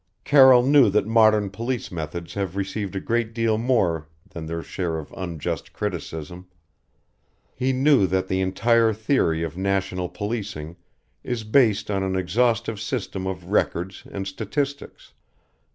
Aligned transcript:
Carroll 0.23 0.65
knew 0.65 0.89
that 0.89 1.05
modern 1.05 1.51
police 1.51 1.91
methods 1.91 2.33
have 2.33 2.55
received 2.55 2.95
a 2.95 2.99
great 2.99 3.35
deal 3.35 3.59
more 3.59 4.07
than 4.31 4.47
their 4.47 4.63
share 4.63 4.97
of 4.97 5.13
unjust 5.15 5.73
criticism. 5.73 6.47
He 7.53 7.71
knew 7.71 8.07
that 8.07 8.27
the 8.27 8.41
entire 8.41 8.93
theory 8.93 9.43
of 9.43 9.55
national 9.57 10.09
policing 10.09 10.75
is 11.23 11.43
based 11.43 11.91
on 11.91 12.01
an 12.01 12.15
exhaustive 12.15 12.79
system 12.81 13.27
of 13.27 13.51
records 13.51 14.01
and 14.09 14.27
statistics. 14.27 15.13